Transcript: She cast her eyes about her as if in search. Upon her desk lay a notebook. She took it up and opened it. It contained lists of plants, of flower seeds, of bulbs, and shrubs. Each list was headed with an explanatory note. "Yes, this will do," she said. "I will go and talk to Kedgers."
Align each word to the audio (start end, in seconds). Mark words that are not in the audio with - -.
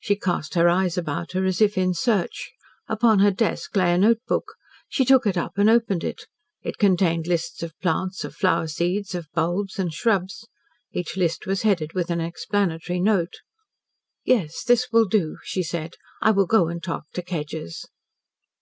She 0.00 0.16
cast 0.16 0.54
her 0.54 0.66
eyes 0.70 0.96
about 0.96 1.32
her 1.32 1.44
as 1.44 1.60
if 1.60 1.76
in 1.76 1.92
search. 1.92 2.52
Upon 2.88 3.18
her 3.18 3.30
desk 3.30 3.76
lay 3.76 3.92
a 3.92 3.98
notebook. 3.98 4.54
She 4.88 5.04
took 5.04 5.26
it 5.26 5.36
up 5.36 5.58
and 5.58 5.68
opened 5.68 6.04
it. 6.04 6.24
It 6.62 6.78
contained 6.78 7.26
lists 7.26 7.62
of 7.62 7.78
plants, 7.80 8.24
of 8.24 8.34
flower 8.34 8.66
seeds, 8.66 9.14
of 9.14 9.28
bulbs, 9.34 9.78
and 9.78 9.92
shrubs. 9.92 10.48
Each 10.92 11.18
list 11.18 11.44
was 11.44 11.64
headed 11.68 11.92
with 11.92 12.08
an 12.10 12.22
explanatory 12.22 12.98
note. 12.98 13.40
"Yes, 14.24 14.64
this 14.64 14.88
will 14.90 15.04
do," 15.04 15.36
she 15.44 15.62
said. 15.62 15.96
"I 16.22 16.30
will 16.30 16.46
go 16.46 16.68
and 16.68 16.82
talk 16.82 17.04
to 17.12 17.20
Kedgers." 17.20 17.84